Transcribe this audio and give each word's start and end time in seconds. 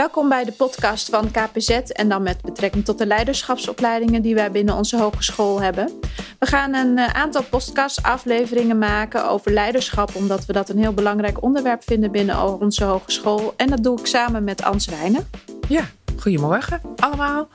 Welkom 0.00 0.28
bij 0.28 0.44
de 0.44 0.52
podcast 0.52 1.08
van 1.08 1.30
KPZ 1.30 1.70
en 1.70 2.08
dan 2.08 2.22
met 2.22 2.42
betrekking 2.42 2.84
tot 2.84 2.98
de 2.98 3.06
leiderschapsopleidingen 3.06 4.22
die 4.22 4.34
wij 4.34 4.50
binnen 4.50 4.74
onze 4.74 4.98
hogeschool 4.98 5.62
hebben. 5.62 6.00
We 6.38 6.46
gaan 6.46 6.74
een 6.74 6.98
eh, 6.98 7.14
aantal 7.14 7.42
podcastafleveringen 7.42 8.78
maken 8.78 9.28
over 9.28 9.52
leiderschap, 9.52 10.14
omdat 10.14 10.46
we 10.46 10.52
dat 10.52 10.68
een 10.68 10.78
heel 10.78 10.92
belangrijk 10.92 11.42
onderwerp 11.42 11.82
vinden 11.84 12.12
binnen 12.12 12.60
onze 12.60 12.84
hogeschool. 12.84 13.54
En 13.56 13.70
dat 13.70 13.82
doe 13.82 14.00
ik 14.00 14.06
samen 14.06 14.44
met 14.44 14.62
Ans 14.62 14.86
Wijnen. 14.86 15.28
Ja, 15.68 15.84
goedemorgen 16.16 16.80
allemaal. 16.96 17.48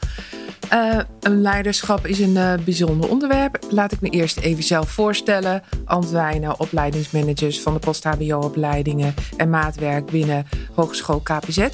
Uh, 0.73 0.99
een 1.19 1.41
leiderschap 1.41 2.07
is 2.07 2.19
een 2.19 2.35
uh, 2.35 2.53
bijzonder 2.65 3.09
onderwerp. 3.09 3.59
Laat 3.69 3.91
ik 3.91 4.01
me 4.01 4.09
eerst 4.09 4.39
even 4.39 4.63
zelf 4.63 4.89
voorstellen. 4.89 5.63
Antwijnen, 5.85 6.59
opleidingsmanagers 6.59 7.61
van 7.61 7.73
de 7.73 7.79
post-HBO-opleidingen 7.79 9.13
en 9.37 9.49
maatwerk 9.49 10.05
binnen 10.05 10.47
Hogeschool 10.73 11.19
KPZ. 11.19 11.67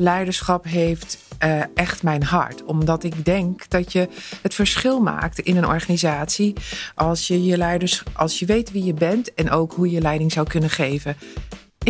Leiderschap 0.00 0.64
heeft 0.64 1.18
uh, 1.44 1.62
echt 1.74 2.02
mijn 2.02 2.22
hart. 2.22 2.64
Omdat 2.64 3.04
ik 3.04 3.24
denk 3.24 3.68
dat 3.68 3.92
je 3.92 4.08
het 4.42 4.54
verschil 4.54 5.00
maakt 5.00 5.38
in 5.38 5.56
een 5.56 5.66
organisatie 5.66 6.54
als 6.94 7.26
je 7.26 7.44
je 7.44 7.56
leiders, 7.56 8.02
als 8.12 8.38
je 8.38 8.46
weet 8.46 8.70
wie 8.70 8.84
je 8.84 8.94
bent 8.94 9.34
en 9.34 9.50
ook 9.50 9.72
hoe 9.72 9.90
je 9.90 10.00
leiding 10.00 10.32
zou 10.32 10.46
kunnen 10.46 10.70
geven. 10.70 11.16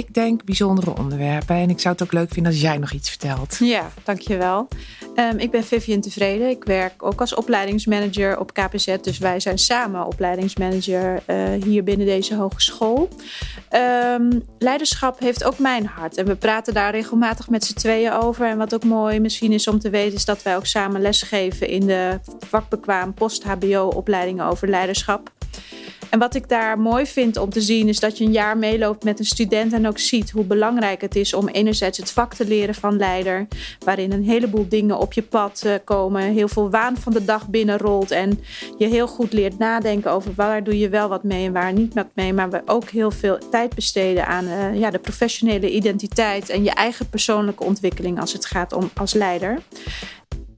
Ik 0.01 0.15
denk 0.15 0.45
bijzondere 0.45 0.97
onderwerpen 0.97 1.57
en 1.57 1.71
ik 1.71 1.81
zou 1.81 1.95
het 1.95 2.03
ook 2.03 2.13
leuk 2.13 2.33
vinden 2.33 2.53
als 2.53 2.61
jij 2.61 2.79
nog 2.79 2.93
iets 2.93 3.09
vertelt. 3.09 3.57
Ja, 3.59 3.91
dankjewel. 4.05 4.69
Um, 5.17 5.39
ik 5.39 5.51
ben 5.51 5.65
Vivian 5.65 6.01
Tevreden. 6.01 6.49
Ik 6.49 6.65
werk 6.65 7.03
ook 7.03 7.21
als 7.21 7.35
opleidingsmanager 7.35 8.39
op 8.39 8.55
KPZ. 8.55 8.97
Dus 9.01 9.19
wij 9.19 9.41
zijn 9.41 9.59
samen 9.59 10.07
opleidingsmanager 10.07 11.23
uh, 11.27 11.63
hier 11.65 11.85
binnen 11.85 12.07
deze 12.07 12.35
hogeschool. 12.35 13.09
Um, 14.17 14.43
leiderschap 14.59 15.19
heeft 15.19 15.45
ook 15.45 15.59
mijn 15.59 15.87
hart. 15.87 16.17
En 16.17 16.27
we 16.27 16.37
praten 16.37 16.75
daar 16.75 16.91
regelmatig 16.91 17.49
met 17.49 17.65
z'n 17.65 17.75
tweeën 17.75 18.13
over. 18.13 18.47
En 18.47 18.59
wat 18.59 18.75
ook 18.75 18.85
mooi 18.85 19.21
misschien 19.21 19.53
is 19.53 19.69
om 19.69 19.79
te 19.79 19.91
weten, 19.91 20.17
is 20.17 20.25
dat 20.25 20.43
wij 20.43 20.57
ook 20.57 20.67
samen 20.67 21.01
lesgeven 21.01 21.69
in 21.69 21.87
de 21.87 22.21
vakbekwaam 22.39 23.15
post-HBO-opleidingen 23.15 24.47
over 24.47 24.69
leiderschap. 24.69 25.31
En 26.11 26.19
wat 26.19 26.35
ik 26.35 26.49
daar 26.49 26.79
mooi 26.79 27.07
vind 27.07 27.37
om 27.37 27.51
te 27.51 27.61
zien, 27.61 27.89
is 27.89 28.01
dat 28.01 28.19
je 28.19 28.25
een 28.25 28.33
jaar 28.33 28.59
meeloopt 28.59 29.05
met 29.05 29.19
een 29.19 29.25
student 29.25 29.73
en 29.73 29.87
ook 29.87 29.99
ziet 29.99 30.31
hoe 30.31 30.45
belangrijk 30.45 31.01
het 31.01 31.17
is 31.17 31.35
om 31.35 31.49
enerzijds 31.49 31.99
het 31.99 32.11
vak 32.11 32.35
te 32.35 32.47
leren 32.47 32.75
van 32.75 32.97
leider, 32.97 33.47
waarin 33.85 34.13
een 34.13 34.25
heleboel 34.25 34.69
dingen 34.69 34.99
op 34.99 35.13
je 35.13 35.23
pad 35.23 35.63
eh, 35.65 35.75
komen, 35.85 36.23
heel 36.23 36.49
veel 36.49 36.71
waan 36.71 36.97
van 36.97 37.13
de 37.13 37.25
dag 37.25 37.49
binnenrolt 37.49 38.11
en 38.11 38.41
je 38.79 38.87
heel 38.87 39.07
goed 39.07 39.33
leert 39.33 39.59
nadenken 39.59 40.13
over 40.13 40.33
waar 40.35 40.65
doe 40.65 40.79
je 40.79 40.89
wel 40.89 41.09
wat 41.09 41.23
mee 41.23 41.47
en 41.47 41.53
waar 41.53 41.73
niet 41.73 41.95
wat 41.95 42.09
mee, 42.15 42.33
maar 42.33 42.51
we 42.51 42.63
ook 42.67 42.89
heel 42.89 43.11
veel 43.11 43.39
tijd 43.51 43.75
besteden 43.75 44.27
aan 44.27 44.45
uh, 44.45 44.79
ja, 44.79 44.91
de 44.91 44.99
professionele 44.99 45.71
identiteit 45.71 46.49
en 46.49 46.65
je 46.65 46.71
eigen 46.71 47.09
persoonlijke 47.09 47.65
ontwikkeling 47.65 48.21
als 48.21 48.33
het 48.33 48.47
gaat 48.47 48.73
om 48.73 48.91
als 48.95 49.13
leider. 49.13 49.59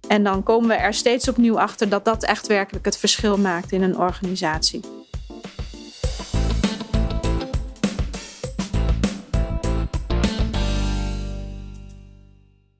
En 0.09 0.25
dan 0.25 0.43
komen 0.43 0.69
we 0.69 0.75
er 0.75 0.95
steeds 0.95 1.29
opnieuw 1.29 1.59
achter 1.59 1.89
dat 1.89 2.05
dat 2.05 2.25
echt 2.25 2.47
werkelijk 2.47 2.85
het 2.85 2.99
verschil 2.99 3.39
maakt 3.39 3.73
in 3.73 3.83
een 3.83 3.99
organisatie. 3.99 5.02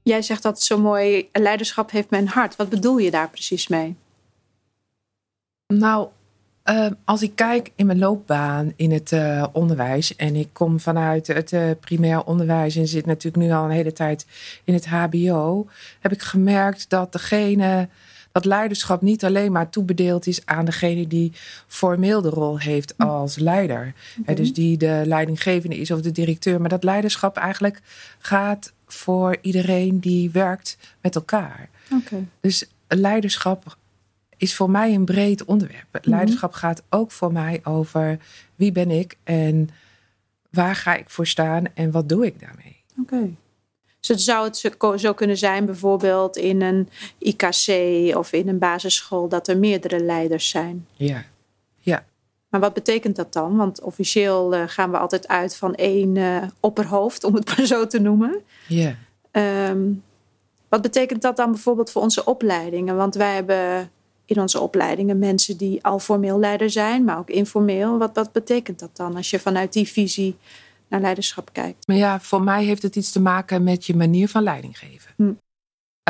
Jij 0.03 0.23
zegt 0.23 0.43
dat 0.43 0.63
zo 0.63 0.79
mooi, 0.79 1.29
leiderschap 1.33 1.91
heeft 1.91 2.11
mijn 2.11 2.29
hart. 2.29 2.57
Wat 2.57 2.69
bedoel 2.69 2.99
je 2.99 3.11
daar 3.11 3.31
precies 3.31 3.69
mee? 3.69 3.97
Nou, 5.67 6.09
uh, 6.65 6.87
als 7.05 7.23
ik 7.23 7.35
kijk 7.35 7.71
in 7.75 7.87
mijn 7.87 7.99
loopbaan 7.99 8.73
in 8.77 8.93
het 8.93 9.13
uh, 9.13 9.47
onderwijs 9.53 10.17
en 10.17 10.37
ik 10.37 10.49
kom 10.53 10.81
vanuit 10.81 11.27
het 11.27 11.53
uh, 11.53 11.71
primair 11.81 12.25
onderwijs 12.25 12.77
en 12.77 12.89
zit 12.89 13.07
natuurlijk 13.07 13.45
nu 13.45 13.53
al 13.53 13.65
een 13.65 13.71
hele 13.71 13.93
tijd 13.93 14.27
in 14.65 14.75
het 14.75 14.87
HBO, 14.87 15.67
heb 16.01 16.13
ik 16.13 16.23
gemerkt 16.23 16.91
dat 16.91 17.13
degene 17.13 17.89
dat 18.33 18.45
leiderschap 18.45 19.03
niet 19.03 19.25
alleen 19.25 19.53
maar 19.53 19.71
toebedeeld 19.71 20.27
is 20.27 20.47
aan 20.47 20.65
degene 20.65 21.07
die 21.07 21.33
formeel 21.67 22.23
de 22.23 22.29
rol 22.29 22.59
heeft 22.59 22.95
hm. 22.97 23.03
als 23.03 23.39
leider. 23.39 23.95
Okay. 24.21 24.35
dus 24.35 24.53
die 24.53 24.77
de 24.77 25.03
leidinggevende 25.05 25.77
is 25.77 25.91
of 25.91 26.01
de 26.01 26.13
directeur. 26.13 26.61
Maar 26.61 26.69
dat 26.69 26.85
leiderschap 26.85 27.37
eigenlijk 27.37 27.81
gaat 28.19 28.73
voor 28.93 29.37
iedereen 29.41 30.01
die 30.01 30.31
werkt 30.31 30.77
met 31.01 31.15
elkaar. 31.15 31.69
Okay. 31.93 32.27
Dus 32.41 32.67
leiderschap 32.89 33.77
is 34.37 34.55
voor 34.55 34.71
mij 34.71 34.95
een 34.95 35.05
breed 35.05 35.45
onderwerp. 35.45 35.87
Mm 35.93 36.01
-hmm. 36.03 36.13
Leiderschap 36.13 36.53
gaat 36.53 36.83
ook 36.89 37.11
voor 37.11 37.33
mij 37.33 37.61
over 37.63 38.19
wie 38.55 38.73
ben 38.73 38.91
ik 38.91 39.17
en 39.25 39.69
waar 40.51 40.77
ga 40.77 40.95
ik 40.95 41.11
voor 41.11 41.27
staan 41.27 41.65
en 41.75 41.91
wat 41.91 42.09
doe 42.09 42.27
ik 42.27 42.41
daarmee. 42.41 42.83
Oké. 43.01 43.15
Okay. 43.15 43.37
Dus 44.01 44.25
zou 44.25 44.45
het 44.45 45.01
zo 45.01 45.15
kunnen 45.15 45.37
zijn, 45.37 45.67
bijvoorbeeld 45.67 46.37
in 46.37 46.63
een 46.63 46.89
IKC 47.19 47.69
of 48.17 48.33
in 48.33 48.49
een 48.49 48.59
basisschool, 48.59 49.29
dat 49.29 49.49
er 49.49 49.59
meerdere 49.59 50.01
leiders 50.01 50.49
zijn? 50.49 50.87
Ja. 50.97 51.25
Maar 52.53 52.61
wat 52.61 52.75
betekent 52.75 53.17
dat 53.17 53.33
dan? 53.33 53.57
Want 53.57 53.81
officieel 53.81 54.55
uh, 54.55 54.63
gaan 54.67 54.91
we 54.91 54.99
altijd 54.99 55.29
uit 55.29 55.57
van 55.57 55.75
één 55.75 56.17
uh, 56.17 56.43
opperhoofd, 56.61 57.25
om 57.25 57.35
het 57.35 57.47
maar 57.57 57.67
zo 57.67 57.87
te 57.87 58.01
noemen. 58.01 58.41
Ja. 58.69 58.95
Um, 59.71 60.03
wat 60.69 60.83
betekent 60.83 61.23
dat 61.23 61.37
dan 61.37 61.51
bijvoorbeeld 61.51 61.91
voor 61.91 62.03
onze 62.03 62.25
opleidingen? 62.25 62.97
Want 62.97 63.15
wij 63.15 63.35
hebben 63.35 63.91
in 64.25 64.41
onze 64.41 64.61
opleidingen 64.61 65.19
mensen 65.19 65.57
die 65.57 65.85
al 65.85 65.99
formeel 65.99 66.39
leider 66.39 66.71
zijn, 66.71 67.05
maar 67.05 67.19
ook 67.19 67.31
informeel. 67.31 67.99
Wat, 67.99 68.11
wat 68.15 68.33
betekent 68.33 68.79
dat 68.79 68.97
dan 68.97 69.17
als 69.17 69.31
je 69.31 69.39
vanuit 69.39 69.73
die 69.73 69.89
visie 69.89 70.37
naar 70.89 71.01
leiderschap 71.01 71.49
kijkt? 71.53 71.87
Maar 71.87 71.97
ja, 71.97 72.21
voor 72.21 72.43
mij 72.43 72.65
heeft 72.65 72.83
het 72.83 72.97
iets 72.97 73.13
te 73.13 73.21
maken 73.21 73.63
met 73.63 73.87
je 73.87 73.97
manier 73.97 74.29
van 74.29 74.43
leiding 74.43 74.79
geven. 74.79 75.11
Hm. 75.17 75.33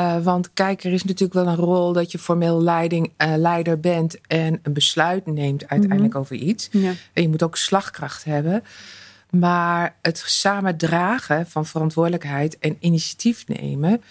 Uh, 0.01 0.25
want 0.25 0.53
kijk, 0.53 0.85
er 0.85 0.93
is 0.93 1.05
natuurlijk 1.05 1.33
wel 1.33 1.47
een 1.47 1.65
rol 1.65 1.93
dat 1.93 2.13
je 2.13 2.19
formeel 2.19 2.63
leiding, 2.63 3.13
uh, 3.23 3.35
leider 3.37 3.81
bent 3.81 4.21
en 4.27 4.61
een 4.63 4.73
besluit 4.73 5.27
neemt 5.27 5.61
uiteindelijk 5.61 6.03
mm 6.03 6.11
-hmm. 6.11 6.21
over 6.21 6.37
iets. 6.37 6.69
Ja. 6.71 6.93
En 7.13 7.23
je 7.23 7.29
moet 7.29 7.43
ook 7.43 7.57
slagkracht 7.57 8.25
hebben. 8.25 8.65
Maar 9.31 9.97
het 10.03 10.23
samen 10.27 10.77
dragen 10.77 11.47
van 11.47 11.67
verantwoordelijkheid 11.67 12.59
en 12.59 12.77
initiatief 12.81 13.49
nemen, 13.49 14.03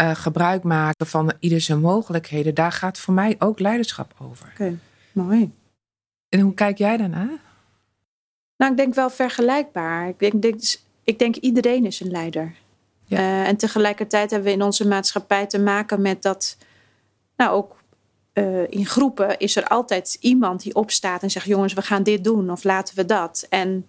uh, 0.00 0.14
gebruik 0.14 0.62
maken 0.62 1.06
van 1.06 1.32
ieder 1.38 1.60
zijn 1.60 1.80
mogelijkheden, 1.80 2.54
daar 2.54 2.72
gaat 2.72 2.98
voor 2.98 3.14
mij 3.14 3.36
ook 3.38 3.58
leiderschap 3.58 4.14
over. 4.18 4.46
Oké, 4.52 4.62
okay. 4.62 4.78
mooi. 5.12 5.52
En 6.28 6.40
hoe 6.40 6.54
kijk 6.54 6.78
jij 6.78 6.96
daarnaar? 6.96 7.38
Nou, 8.56 8.70
ik 8.70 8.76
denk 8.76 8.94
wel 8.94 9.10
vergelijkbaar. 9.10 10.08
Ik 10.08 10.18
denk, 10.18 10.42
denk, 10.42 10.60
ik 11.04 11.18
denk 11.18 11.36
iedereen 11.36 11.86
is 11.86 12.00
een 12.00 12.10
leider. 12.10 12.54
Uh, 13.12 13.48
en 13.48 13.56
tegelijkertijd 13.56 14.30
hebben 14.30 14.48
we 14.48 14.54
in 14.54 14.62
onze 14.62 14.88
maatschappij 14.88 15.46
te 15.46 15.58
maken 15.58 16.02
met 16.02 16.22
dat, 16.22 16.56
nou 17.36 17.50
ook 17.50 17.76
uh, 18.34 18.70
in 18.70 18.86
groepen 18.86 19.38
is 19.38 19.56
er 19.56 19.66
altijd 19.66 20.16
iemand 20.20 20.62
die 20.62 20.74
opstaat 20.74 21.22
en 21.22 21.30
zegt: 21.30 21.46
jongens, 21.46 21.72
we 21.72 21.82
gaan 21.82 22.02
dit 22.02 22.24
doen 22.24 22.50
of 22.50 22.64
laten 22.64 22.96
we 22.96 23.04
dat. 23.04 23.46
En 23.48 23.88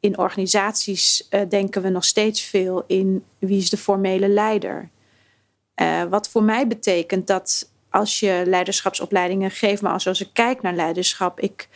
in 0.00 0.18
organisaties 0.18 1.26
uh, 1.30 1.40
denken 1.48 1.82
we 1.82 1.88
nog 1.88 2.04
steeds 2.04 2.42
veel 2.42 2.84
in 2.86 3.24
wie 3.38 3.58
is 3.58 3.70
de 3.70 3.76
formele 3.76 4.28
leider. 4.28 4.88
wat 6.08 6.28
voor 6.28 6.42
mij 6.42 6.66
betekent 6.66 7.26
dat 7.26 7.70
als 7.90 8.20
je 8.20 8.42
leiderschapsopleidingen 8.46 9.50
geeft, 9.50 9.82
maar 9.82 9.92
als 9.92 10.20
ik 10.20 10.30
kijk 10.32 10.62
naar 10.62 10.74
leiderschap, 10.74 11.40
ik 11.40 11.68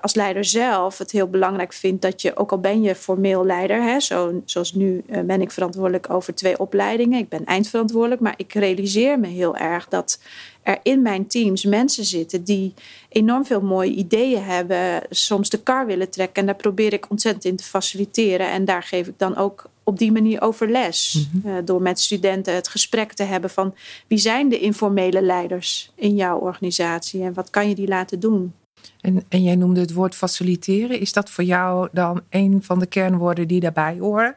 als 0.00 0.14
leider 0.14 0.44
zelf 0.44 0.98
het 0.98 1.10
heel 1.10 1.28
belangrijk 1.28 1.72
vind 1.72 2.02
dat 2.02 2.22
je, 2.22 2.36
ook 2.36 2.52
al 2.52 2.58
ben 2.58 2.82
je 2.82 2.94
formeel 2.94 3.46
leider, 3.46 3.82
hè, 3.82 4.00
zo, 4.00 4.42
zoals 4.44 4.72
nu 4.72 5.02
uh, 5.06 5.20
ben 5.20 5.40
ik 5.40 5.50
verantwoordelijk 5.50 6.10
over 6.10 6.34
twee 6.34 6.58
opleidingen, 6.58 7.18
ik 7.18 7.28
ben 7.28 7.44
eindverantwoordelijk, 7.44 8.20
maar 8.20 8.34
ik 8.36 8.52
realiseer 8.52 9.18
me 9.18 9.26
heel 9.26 9.56
erg 9.56 9.88
dat 9.88 10.20
er 10.62 10.78
in 10.82 11.02
mijn 11.02 11.26
teams 11.26 11.64
mensen 11.64 12.04
zitten 12.04 12.44
die 12.44 12.74
enorm 13.08 13.44
veel 13.44 13.60
mooie 13.60 13.92
ideeën 13.92 14.42
hebben, 14.42 15.02
soms 15.10 15.48
de 15.48 15.62
kar 15.62 15.86
willen 15.86 16.10
trekken 16.10 16.40
en 16.40 16.46
daar 16.46 16.56
probeer 16.56 16.92
ik 16.92 17.10
ontzettend 17.10 17.44
in 17.44 17.56
te 17.56 17.64
faciliteren 17.64 18.50
en 18.50 18.64
daar 18.64 18.82
geef 18.82 19.06
ik 19.06 19.18
dan 19.18 19.36
ook 19.36 19.64
op 19.84 19.98
die 19.98 20.12
manier 20.12 20.40
over 20.40 20.70
les. 20.70 21.28
Mm 21.32 21.40
-hmm. 21.42 21.52
uh, 21.52 21.58
door 21.64 21.82
met 21.82 22.00
studenten 22.00 22.54
het 22.54 22.68
gesprek 22.68 23.12
te 23.12 23.22
hebben 23.22 23.50
van 23.50 23.74
wie 24.06 24.18
zijn 24.18 24.48
de 24.48 24.58
informele 24.58 25.22
leiders 25.22 25.92
in 25.94 26.14
jouw 26.14 26.38
organisatie 26.38 27.22
en 27.22 27.34
wat 27.34 27.50
kan 27.50 27.68
je 27.68 27.74
die 27.74 27.88
laten 27.88 28.20
doen. 28.20 28.54
En, 29.00 29.24
en 29.28 29.42
jij 29.42 29.56
noemde 29.56 29.80
het 29.80 29.92
woord 29.92 30.14
faciliteren. 30.14 31.00
Is 31.00 31.12
dat 31.12 31.30
voor 31.30 31.44
jou 31.44 31.88
dan 31.92 32.22
een 32.30 32.62
van 32.62 32.78
de 32.78 32.86
kernwoorden 32.86 33.48
die 33.48 33.60
daarbij 33.60 33.96
horen? 33.98 34.36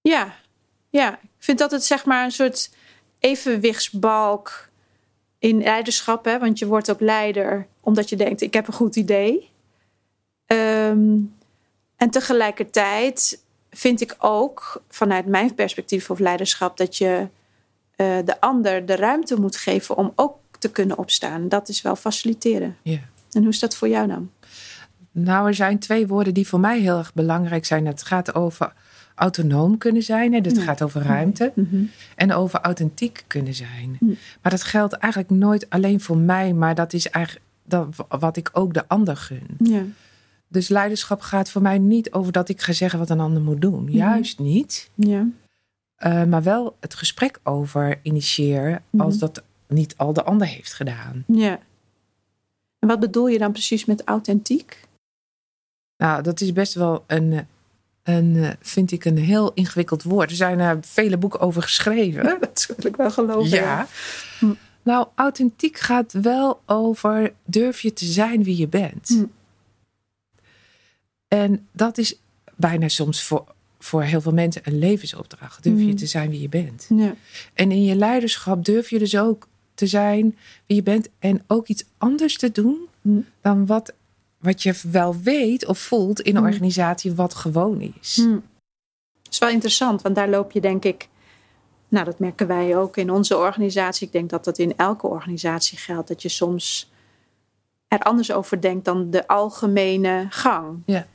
Ja, 0.00 0.34
ja. 0.90 1.18
ik 1.22 1.28
vind 1.38 1.58
dat 1.58 1.70
het 1.70 1.84
zeg 1.84 2.04
maar 2.04 2.24
een 2.24 2.30
soort 2.30 2.70
evenwichtsbalk 3.18 4.68
in 5.38 5.62
leiderschap. 5.62 6.24
Hè? 6.24 6.38
Want 6.38 6.58
je 6.58 6.66
wordt 6.66 6.90
ook 6.90 7.00
leider 7.00 7.66
omdat 7.80 8.08
je 8.08 8.16
denkt, 8.16 8.40
ik 8.40 8.54
heb 8.54 8.66
een 8.66 8.72
goed 8.72 8.96
idee. 8.96 9.48
Um, 10.46 11.34
en 11.96 12.10
tegelijkertijd 12.10 13.42
vind 13.70 14.00
ik 14.00 14.16
ook 14.18 14.82
vanuit 14.88 15.26
mijn 15.26 15.54
perspectief 15.54 16.10
of 16.10 16.18
leiderschap 16.18 16.76
dat 16.76 16.96
je 16.96 17.28
uh, 17.96 18.18
de 18.24 18.40
ander 18.40 18.86
de 18.86 18.96
ruimte 18.96 19.40
moet 19.40 19.56
geven 19.56 19.96
om 19.96 20.12
ook 20.14 20.36
te 20.58 20.70
kunnen 20.70 20.98
opstaan. 20.98 21.48
Dat 21.48 21.68
is 21.68 21.82
wel 21.82 21.96
faciliteren. 21.96 22.76
Ja. 22.82 22.98
En 23.32 23.40
hoe 23.42 23.50
is 23.50 23.58
dat 23.58 23.76
voor 23.76 23.88
jou 23.88 24.08
dan? 24.08 24.30
Nou, 25.12 25.46
er 25.46 25.54
zijn 25.54 25.78
twee 25.78 26.06
woorden 26.06 26.34
die 26.34 26.46
voor 26.46 26.60
mij 26.60 26.80
heel 26.80 26.98
erg 26.98 27.14
belangrijk 27.14 27.64
zijn. 27.64 27.86
Het 27.86 28.02
gaat 28.02 28.34
over 28.34 28.72
autonoom 29.14 29.78
kunnen 29.78 30.02
zijn. 30.02 30.32
Hè? 30.32 30.40
Dus 30.40 30.52
het 30.52 30.62
gaat 30.62 30.82
over 30.82 31.02
ruimte. 31.02 31.52
Mhm. 31.54 31.82
En 32.16 32.32
over 32.32 32.60
authentiek 32.60 33.24
kunnen 33.26 33.54
zijn. 33.54 33.96
Mm. 34.00 34.16
Maar 34.42 34.52
dat 34.52 34.62
geldt 34.62 34.92
eigenlijk 34.92 35.32
nooit 35.32 35.70
alleen 35.70 36.00
voor 36.00 36.16
mij. 36.16 36.52
Maar 36.52 36.74
dat 36.74 36.92
is 36.92 37.10
eigenlijk 37.10 37.44
dat, 37.64 38.06
wat 38.08 38.36
ik 38.36 38.50
ook 38.52 38.74
de 38.74 38.88
ander 38.88 39.16
gun. 39.16 39.46
Ja. 39.58 39.82
Dus 40.48 40.68
leiderschap 40.68 41.20
gaat 41.20 41.50
voor 41.50 41.62
mij 41.62 41.78
niet 41.78 42.12
over 42.12 42.32
dat 42.32 42.48
ik 42.48 42.60
ga 42.60 42.72
zeggen 42.72 42.98
wat 42.98 43.10
een 43.10 43.20
ander 43.20 43.42
moet 43.42 43.60
doen. 43.60 43.88
Juist 43.90 44.38
niet. 44.38 44.90
Ja. 44.94 45.26
Uh, 46.06 46.24
maar 46.24 46.42
wel 46.42 46.76
het 46.80 46.94
gesprek 46.94 47.38
over 47.42 47.98
initiëren 48.02 48.82
als 48.96 49.18
dat 49.18 49.42
niet 49.68 49.96
al 49.96 50.12
de 50.12 50.22
ander 50.22 50.46
heeft 50.46 50.72
gedaan. 50.72 51.24
Ja. 51.26 51.58
En 52.80 52.88
wat 52.88 53.00
bedoel 53.00 53.28
je 53.28 53.38
dan 53.38 53.52
precies 53.52 53.84
met 53.84 54.04
authentiek? 54.04 54.80
Nou, 55.96 56.22
dat 56.22 56.40
is 56.40 56.52
best 56.52 56.74
wel 56.74 57.04
een, 57.06 57.46
een 58.02 58.34
uh, 58.34 58.50
vind 58.60 58.92
ik, 58.92 59.04
een 59.04 59.18
heel 59.18 59.52
ingewikkeld 59.54 60.02
woord. 60.02 60.30
Er 60.30 60.36
zijn 60.36 60.58
er 60.58 60.78
vele 60.80 61.16
boeken 61.16 61.40
over 61.40 61.62
geschreven. 61.62 62.24
dat 62.40 62.72
wil 62.76 62.86
ik 62.86 62.96
wel 62.96 63.10
geloven. 63.10 63.50
Ja. 63.58 63.86
Hm. 64.38 64.52
Nou, 64.82 65.06
authentiek 65.14 65.78
gaat 65.78 66.12
wel 66.12 66.60
over 66.66 67.32
durf 67.44 67.80
je 67.80 67.92
te 67.92 68.04
zijn 68.04 68.42
wie 68.42 68.56
je 68.56 68.68
bent. 68.68 69.08
Hm. 69.08 69.24
En 71.28 71.68
dat 71.72 71.98
is 71.98 72.20
bijna 72.56 72.88
soms 72.88 73.22
voor, 73.22 73.44
voor 73.78 74.02
heel 74.02 74.20
veel 74.20 74.32
mensen 74.32 74.62
een 74.64 74.78
levensopdracht. 74.78 75.62
Durf 75.62 75.78
je 75.78 75.84
Mm. 75.84 75.96
te 75.96 76.06
zijn 76.06 76.30
wie 76.30 76.40
je 76.40 76.48
bent. 76.48 76.86
Ja. 76.88 77.14
En 77.54 77.70
in 77.70 77.84
je 77.84 77.94
leiderschap 77.96 78.64
durf 78.64 78.90
je 78.90 78.98
dus 78.98 79.16
ook 79.18 79.48
te 79.80 79.86
zijn 79.86 80.36
wie 80.66 80.76
je 80.76 80.82
bent. 80.82 81.08
En 81.18 81.42
ook 81.46 81.66
iets 81.66 81.84
anders 81.98 82.36
te 82.36 82.52
doen 82.52 82.88
Hm. 83.02 83.20
dan 83.40 83.66
wat, 83.66 83.92
wat 84.38 84.62
je 84.62 84.74
wel 84.90 85.16
weet 85.16 85.66
of 85.66 85.78
voelt 85.78 86.20
in 86.20 86.36
een 86.36 86.42
Mm. 86.42 86.48
organisatie 86.48 87.14
wat 87.14 87.34
gewoon 87.34 87.80
is. 88.00 88.16
Hm. 88.16 88.30
Dat 89.22 89.32
is 89.32 89.38
wel 89.38 89.48
interessant, 89.48 90.02
want 90.02 90.14
daar 90.14 90.28
loop 90.28 90.52
je 90.52 90.60
denk 90.60 90.84
ik... 90.84 91.08
Nou, 91.88 92.04
dat 92.04 92.18
merken 92.18 92.46
wij 92.46 92.76
ook 92.76 92.96
in 92.96 93.10
onze 93.10 93.36
organisatie. 93.36 94.06
Ik 94.06 94.12
denk 94.12 94.30
dat 94.30 94.44
dat 94.44 94.58
in 94.58 94.76
elke 94.76 95.06
organisatie 95.06 95.78
geldt. 95.78 96.08
Dat 96.08 96.22
je 96.22 96.28
soms 96.28 96.90
er 97.88 97.98
anders 97.98 98.32
over 98.32 98.60
denkt 98.60 98.84
dan 98.84 99.10
de 99.10 99.26
algemene 99.26 100.26
gang. 100.28 100.82
Ja. 100.86 101.06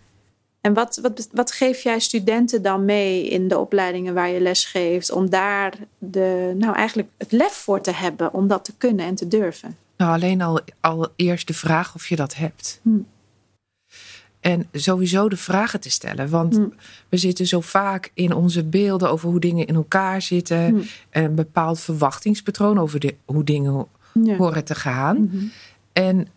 En 0.65 0.73
wat, 0.73 1.00
wat, 1.01 1.29
wat 1.31 1.51
geef 1.51 1.81
jij 1.81 2.00
studenten 2.00 2.62
dan 2.62 2.85
mee 2.85 3.27
in 3.27 3.47
de 3.47 3.57
opleidingen 3.57 4.13
waar 4.13 4.29
je 4.29 4.41
les 4.41 4.65
geeft... 4.65 5.12
om 5.12 5.29
daar 5.29 5.73
de, 5.97 6.53
nou 6.57 6.75
eigenlijk 6.75 7.09
het 7.17 7.31
lef 7.31 7.53
voor 7.53 7.81
te 7.81 7.91
hebben 7.91 8.33
om 8.33 8.47
dat 8.47 8.65
te 8.65 8.73
kunnen 8.77 9.06
en 9.06 9.15
te 9.15 9.27
durven? 9.27 9.77
Nou, 9.97 10.12
alleen 10.13 10.41
al, 10.41 10.59
al 10.79 11.07
eerst 11.15 11.47
de 11.47 11.53
vraag 11.53 11.95
of 11.95 12.07
je 12.07 12.15
dat 12.15 12.35
hebt. 12.35 12.79
Hm. 12.81 12.89
En 14.39 14.67
sowieso 14.71 15.29
de 15.29 15.38
vragen 15.38 15.79
te 15.79 15.89
stellen. 15.89 16.29
Want 16.29 16.56
Hm. 16.56 16.68
we 17.09 17.18
zitten 17.18 17.47
zo 17.47 17.61
vaak 17.61 18.11
in 18.13 18.33
onze 18.33 18.63
beelden 18.63 19.09
over 19.09 19.29
hoe 19.29 19.39
dingen 19.39 19.68
in 19.68 19.75
elkaar 19.75 20.21
zitten. 20.21 20.65
Hm. 20.65 20.81
En 21.09 21.23
een 21.23 21.35
bepaald 21.35 21.79
verwachtingspatroon 21.79 22.79
over 22.79 23.00
de, 23.00 23.15
hoe 23.25 23.44
dingen 23.44 23.88
Ja. 24.13 24.35
horen 24.35 24.63
te 24.63 24.75
gaan. 24.75 25.21
Mhm. 25.21 25.45
En 25.94 26.27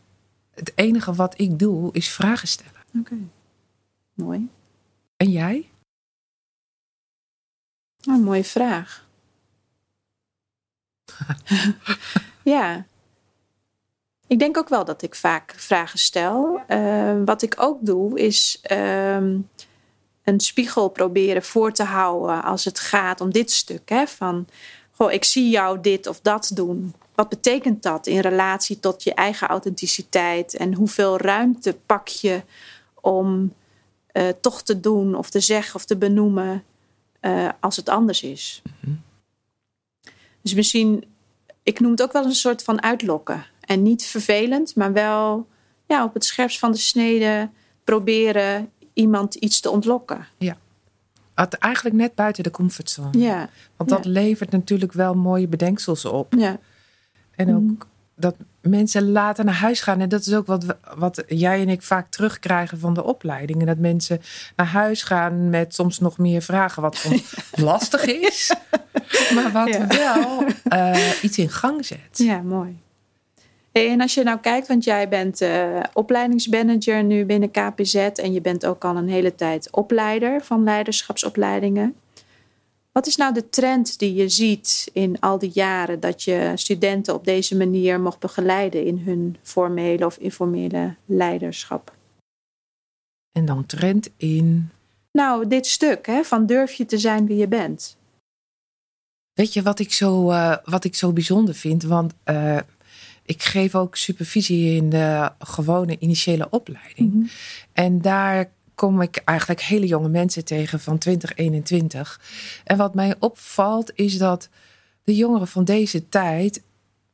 het 0.55 0.73
enige 0.75 1.15
wat 1.15 1.35
ik 1.41 1.59
doe 1.59 1.89
is 1.93 2.09
vragen 2.09 2.49
stellen. 2.49 2.73
Oké, 2.99 3.15
mooi. 4.19 4.49
En 5.17 5.31
jij? 5.31 5.71
Nou, 8.01 8.19
een 8.19 8.25
mooie 8.25 8.45
vraag. 8.45 9.09
ja. 12.43 12.87
Ik 14.27 14.39
denk 14.39 14.57
ook 14.57 14.69
wel 14.69 14.85
dat 14.85 15.03
ik 15.03 15.15
vaak 15.15 15.55
vragen 15.57 15.99
stel. 15.99 16.61
Uh, 16.69 17.15
wat 17.25 17.43
ik 17.43 17.55
ook 17.59 17.79
doe, 17.81 18.19
is 18.21 18.63
um, 18.71 19.49
een 20.25 20.41
spiegel 20.41 20.89
proberen 20.89 21.43
voor 21.43 21.73
te 21.73 21.85
houden 21.85 22.43
als 22.43 22.65
het 22.65 22.81
gaat 22.81 23.21
om 23.21 23.33
dit 23.33 23.51
stuk. 23.51 23.89
Hè? 23.89 24.07
Van, 24.07 24.47
goh, 24.93 25.13
ik 25.13 25.25
zie 25.25 25.49
jou 25.51 25.81
dit 25.81 26.07
of 26.07 26.21
dat 26.21 26.51
doen. 26.55 26.95
Wat 27.15 27.29
betekent 27.29 27.83
dat 27.83 28.07
in 28.07 28.21
relatie 28.21 28.81
tot 28.81 29.03
je 29.03 29.15
eigen 29.15 29.49
authenticiteit? 29.49 30.57
En 30.57 30.75
hoeveel 30.75 31.19
ruimte 31.19 31.79
pak 31.87 32.09
je 32.09 32.43
om 33.01 33.53
uh, 34.13 34.29
toch 34.41 34.63
te 34.63 34.81
doen 34.81 35.15
of 35.15 35.31
te 35.31 35.41
zeggen 35.41 35.75
of 35.75 35.85
te 35.85 35.97
benoemen 35.97 36.65
uh, 37.21 37.49
als 37.61 37.77
het 37.77 37.89
anders 37.89 38.23
is? 38.23 38.63
Mm-hmm. 38.65 39.03
Dus 40.43 40.55
misschien, 40.55 41.05
ik 41.63 41.81
noem 41.81 41.91
het 41.91 42.03
ook 42.03 42.13
wel 42.13 42.25
een 42.25 42.35
soort 42.35 42.63
van 42.63 42.83
uitlokken. 42.83 43.45
En 43.61 43.83
niet 43.83 44.05
vervelend, 44.05 44.77
maar 44.77 44.93
wel 44.93 45.47
ja, 45.87 46.05
op 46.05 46.15
het 46.15 46.25
scherpst 46.25 46.59
van 46.59 46.73
de 46.73 46.79
snede 46.79 47.51
proberen 47.85 48.71
iemand 48.93 49.35
iets 49.35 49.61
te 49.61 49.71
ontlokken. 49.71 50.27
Ja. 50.39 50.57
Eigenlijk 51.59 51.97
net 51.97 52.15
buiten 52.15 52.43
de 52.43 52.51
comfortzone. 52.51 53.19
Ja. 53.19 53.51
Want 53.77 53.91
dat 53.91 54.05
ja. 54.05 54.11
levert 54.11 54.51
natuurlijk 54.51 54.93
wel 54.93 55.15
mooie 55.15 55.49
bedenksels 55.49 56.05
op. 56.05 56.35
Ja. 56.35 56.59
En 57.31 57.55
ook 57.55 57.63
Mhm. 57.63 57.75
dat 58.15 58.37
mensen 58.69 59.11
later 59.13 59.45
naar 59.45 59.55
huis 59.55 59.81
gaan. 59.81 60.01
En 60.01 60.09
dat 60.09 60.21
is 60.27 60.35
ook 60.35 60.47
wat, 60.47 60.65
we- 60.65 60.77
wat 60.97 61.23
jij 61.27 61.61
en 61.61 61.69
ik 61.69 61.83
vaak 61.83 62.11
terugkrijgen 62.11 62.79
van 62.79 62.95
de 62.95 63.05
opleidingen. 63.05 63.67
Dat 63.67 63.79
mensen 63.79 64.21
naar 64.57 64.67
huis 64.67 65.03
gaan 65.03 65.51
met 65.51 65.75
soms 65.75 65.99
nog 66.01 66.19
meer 66.19 66.43
vragen. 66.43 66.83
Wat 66.83 66.97
soms 66.97 67.35
lastig 67.71 68.05
is. 68.05 68.53
Maar 69.35 69.53
wat 69.53 69.69
Ja. 69.69 69.87
wel 69.87 70.45
eh, 70.65 71.23
iets 71.23 71.39
in 71.39 71.49
gang 71.51 71.87
zet. 71.87 71.99
Ja, 72.13 72.41
mooi. 72.41 72.77
En 73.73 74.01
als 74.01 74.15
je 74.15 74.23
nou 74.23 74.39
kijkt, 74.39 74.69
want 74.69 74.85
jij 74.85 75.09
bent 75.09 75.41
eh, 75.41 75.81
opleidingsmanager 75.93 77.05
nu 77.05 77.25
binnen 77.25 77.51
KPZ 77.51 77.95
en 77.95 78.33
je 78.33 78.41
bent 78.41 78.67
ook 78.67 78.85
al 78.85 78.97
een 78.97 79.09
hele 79.09 79.35
tijd 79.35 79.69
opleider 79.71 80.41
van 80.43 80.65
leiderschapsopleidingen. 80.65 81.95
Wat 82.93 83.07
is 83.07 83.17
nou 83.17 83.35
de 83.35 83.49
trend 83.49 83.99
die 83.99 84.15
je 84.15 84.29
ziet 84.29 84.91
in 84.93 85.21
al 85.21 85.39
die 85.39 85.51
jaren 85.55 86.01
dat 86.01 86.23
je 86.23 86.53
studenten 86.55 87.15
op 87.15 87.25
deze 87.25 87.57
manier 87.57 88.01
mocht 88.01 88.19
begeleiden 88.19 88.85
in 88.85 88.99
hun 88.99 89.37
formele 89.43 90.07
of 90.07 90.17
informele 90.17 90.95
leiderschap? 91.05 91.97
En 93.33 93.45
dan 93.45 93.67
trend 93.67 94.11
in. 94.17 94.71
Nou, 95.13 95.49
dit 95.49 95.67
stuk 95.67 96.07
hè, 96.07 96.25
van 96.25 96.47
durf 96.47 96.73
je 96.73 96.87
te 96.87 96.99
zijn 96.99 97.27
wie 97.27 97.37
je 97.37 97.49
bent. 97.49 97.97
Weet 99.33 99.53
je 99.53 99.63
wat 99.63 99.79
ik 99.79 99.93
zo, 99.93 100.31
eh, 100.31 100.57
wat 100.65 100.85
ik 100.85 100.95
zo 100.95 101.13
bijzonder 101.13 101.55
vind? 101.55 101.83
Want 101.83 102.15
eh, 102.25 102.59
ik 103.23 103.43
geef 103.43 103.75
ook 103.75 103.97
supervisie 103.97 104.77
in 104.77 104.91
de 104.91 105.31
gewone 105.39 105.97
initiële 105.99 106.51
opleiding. 106.51 107.15
Mhm. 107.15 107.27
En 107.73 108.01
daar 108.01 108.51
kom 108.79 109.03
ik 109.03 109.17
eigenlijk 109.25 109.61
hele 109.61 109.87
jonge 109.87 110.09
mensen 110.09 110.45
tegen 110.45 110.81
van 110.81 110.99
2021. 110.99 112.21
En 112.65 112.77
wat 112.77 112.95
mij 112.95 113.15
opvalt 113.19 113.93
is 113.95 114.19
dat 114.19 114.49
de 115.05 115.15
jongeren 115.15 115.49
van 115.49 115.65
deze 115.65 116.09
tijd 116.09 116.63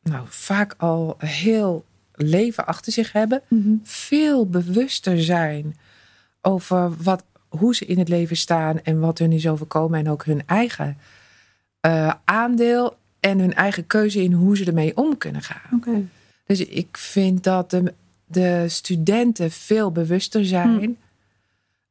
nou, 0.02 0.26
vaak 0.28 0.74
al 0.78 1.14
heel 1.18 1.84
leven 2.14 2.66
achter 2.66 2.92
zich 2.92 3.12
hebben. 3.12 3.42
Mhm. 3.48 3.74
Veel 3.82 4.46
bewuster 4.46 5.22
zijn 5.22 5.76
over 6.40 7.02
wat, 7.02 7.24
hoe 7.48 7.74
ze 7.74 7.86
in 7.86 7.98
het 7.98 8.08
leven 8.08 8.36
staan 8.36 8.82
en 8.82 9.00
wat 9.00 9.18
hun 9.18 9.32
is 9.32 9.48
overkomen. 9.48 9.98
En 9.98 10.10
ook 10.10 10.24
hun 10.24 10.46
eigen 10.46 10.98
eh, 11.80 12.14
aandeel 12.24 12.96
en 13.20 13.38
hun 13.38 13.54
eigen 13.54 13.86
keuze 13.86 14.22
in 14.22 14.32
hoe 14.32 14.56
ze 14.56 14.64
ermee 14.64 14.96
om 14.96 15.18
kunnen 15.18 15.42
gaan. 15.42 16.06
Dus 16.46 16.64
ik 16.64 16.96
vind 16.96 17.44
dat 17.44 17.70
de, 17.70 17.94
de 18.26 18.64
studenten 18.68 19.50
veel 19.50 19.92
bewuster 19.92 20.44
zijn. 20.44 20.78
Hmm. 20.78 20.96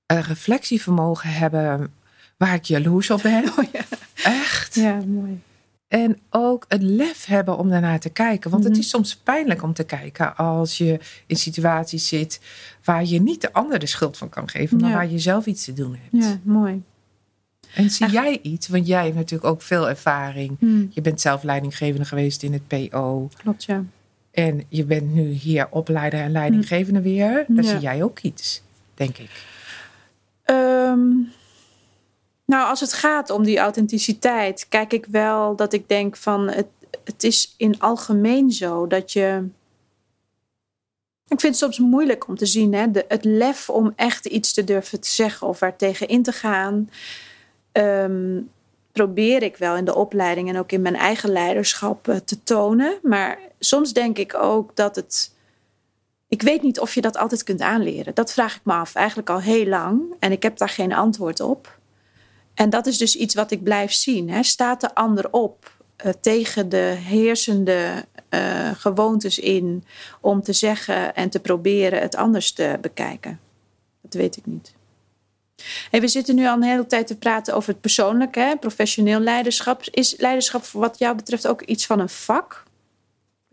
Een 0.05 0.21
reflectievermogen 0.21 1.29
hebben 1.29 1.93
waar 2.37 2.53
ik 2.53 2.63
jaloers 2.63 3.09
op 3.09 3.21
ben. 3.21 3.43
Oh 3.57 3.63
ja. 3.71 3.81
Echt. 4.23 4.75
ja, 4.75 4.99
mooi. 5.07 5.41
En 5.87 6.19
ook 6.29 6.65
het 6.67 6.81
lef 6.81 7.25
hebben 7.25 7.57
om 7.57 7.69
daarnaar 7.69 7.99
te 7.99 8.09
kijken. 8.09 8.49
Want 8.51 8.63
Mhm. 8.63 8.71
het 8.71 8.81
is 8.81 8.89
soms 8.89 9.15
pijnlijk 9.15 9.63
om 9.63 9.73
te 9.73 9.83
kijken 9.83 10.35
als 10.37 10.77
je 10.77 10.99
in 11.27 11.35
situaties 11.35 12.07
zit 12.07 12.39
waar 12.83 13.05
je 13.05 13.21
niet 13.21 13.41
de 13.41 13.53
ander 13.53 13.79
de 13.79 13.85
schuld 13.85 14.17
van 14.17 14.29
kan 14.29 14.49
geven, 14.49 14.79
maar 14.79 14.89
Ja. 14.89 14.95
waar 14.95 15.09
je 15.09 15.19
zelf 15.19 15.45
iets 15.45 15.65
te 15.65 15.73
doen 15.73 15.97
hebt. 16.09 16.25
Ja, 16.25 16.39
mooi. 16.43 16.83
En 17.75 17.89
zie 17.89 18.05
Echt. 18.05 18.13
jij 18.15 18.39
iets? 18.41 18.67
Want 18.67 18.87
jij 18.87 19.03
hebt 19.03 19.15
natuurlijk 19.15 19.49
ook 19.51 19.61
veel 19.61 19.89
ervaring. 19.89 20.55
Hmm, 20.59 20.87
Je 20.93 21.01
bent 21.01 21.21
zelf 21.21 21.43
leidinggevende 21.43 22.05
geweest 22.05 22.43
in 22.43 22.53
het 22.53 22.67
PO. 22.67 23.29
klopt, 23.37 23.63
ja. 23.63 23.83
En 24.31 24.63
je 24.69 24.83
bent 24.85 25.13
nu 25.13 25.23
hier 25.31 25.67
opleider 25.69 26.19
en 26.19 26.31
leidinggevende 26.31 27.01
weer. 27.01 27.45
Daar 27.47 27.63
Ja. 27.63 27.69
zie 27.69 27.79
jij 27.79 28.03
ook 28.03 28.19
iets, 28.19 28.61
denk 28.93 29.17
ik. 29.17 29.29
Ehm, 30.43 31.09
nou, 32.45 32.69
als 32.69 32.79
het 32.79 32.93
gaat 32.93 33.29
om 33.29 33.43
die 33.43 33.57
authenticiteit, 33.57 34.65
kijk 34.69 34.93
ik 34.93 35.05
wel 35.05 35.55
dat 35.55 35.73
ik 35.73 35.89
denk 35.89 36.15
van 36.15 36.49
het, 36.49 36.67
het 37.03 37.23
is 37.23 37.53
in 37.57 37.79
algemeen 37.79 38.51
zo 38.51 38.87
dat 38.87 39.11
je. 39.11 39.47
Ik 41.27 41.39
vind 41.39 41.59
het 41.59 41.63
soms 41.63 41.79
moeilijk 41.79 42.27
om 42.27 42.37
te 42.37 42.45
zien, 42.45 42.73
hè, 42.73 42.85
het 43.07 43.25
lef 43.25 43.69
om 43.69 43.93
echt 43.95 44.25
iets 44.25 44.53
te 44.53 44.63
durven 44.63 44.99
te 45.01 45.09
zeggen 45.09 45.47
of 45.47 45.61
er 45.61 45.75
tegen 45.75 46.07
in 46.07 46.23
te 46.23 46.31
gaan. 46.31 46.89
ehm, 47.71 48.41
probeer 48.91 49.43
ik 49.43 49.57
wel 49.57 49.75
in 49.75 49.85
de 49.85 49.95
opleiding 49.95 50.49
en 50.49 50.57
ook 50.57 50.71
in 50.71 50.81
mijn 50.81 50.95
eigen 50.95 51.31
leiderschap 51.31 52.07
eh, 52.07 52.15
te 52.15 52.43
tonen. 52.43 52.99
Maar 53.01 53.39
soms 53.59 53.93
denk 53.93 54.17
ik 54.17 54.35
ook 54.35 54.75
dat 54.75 54.95
het 54.95 55.32
ik 56.33 56.41
weet 56.41 56.61
niet 56.61 56.79
of 56.79 56.93
je 56.93 57.01
dat 57.01 57.17
altijd 57.17 57.43
kunt 57.43 57.61
aanleren. 57.61 58.13
Dat 58.13 58.33
vraag 58.33 58.55
ik 58.55 58.61
me 58.63 58.73
af, 58.73 58.95
eigenlijk 58.95 59.29
al 59.29 59.41
heel 59.41 59.65
lang. 59.65 60.01
En 60.19 60.31
ik 60.31 60.43
heb 60.43 60.57
daar 60.57 60.69
geen 60.69 60.93
antwoord 60.93 61.39
op. 61.39 61.77
En 62.53 62.69
dat 62.69 62.85
is 62.85 62.97
dus 62.97 63.15
iets 63.15 63.35
wat 63.35 63.51
ik 63.51 63.63
blijf 63.63 63.91
zien. 63.91 64.29
Hè. 64.29 64.43
Staat 64.43 64.81
de 64.81 64.95
ander 64.95 65.31
op 65.31 65.71
uh, 66.05 66.11
tegen 66.21 66.69
de 66.69 66.95
heersende 66.99 68.05
uh, 68.29 68.71
gewoontes 68.75 69.39
in 69.39 69.83
om 70.21 70.41
te 70.41 70.53
zeggen 70.53 71.15
en 71.15 71.29
te 71.29 71.39
proberen 71.39 72.01
het 72.01 72.15
anders 72.15 72.51
te 72.51 72.77
bekijken? 72.81 73.39
Dat 74.01 74.13
weet 74.13 74.37
ik 74.37 74.45
niet. 74.45 74.73
We 75.91 76.07
zitten 76.07 76.35
nu 76.35 76.47
al 76.47 76.55
een 76.55 76.63
hele 76.63 76.85
tijd 76.85 77.07
te 77.07 77.17
praten 77.17 77.55
over 77.55 77.69
het 77.69 77.81
persoonlijke, 77.81 78.57
professioneel 78.59 79.19
leiderschap. 79.19 79.83
Is 79.91 80.15
leiderschap 80.17 80.65
wat 80.65 80.99
jou 80.99 81.15
betreft 81.15 81.47
ook 81.47 81.61
iets 81.61 81.85
van 81.85 81.99
een 81.99 82.09
vak? 82.09 82.63